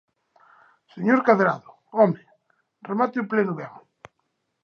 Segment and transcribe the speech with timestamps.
[0.93, 2.19] Señor Cadrado, ¡home!,
[2.89, 3.73] remate o Pleno ben.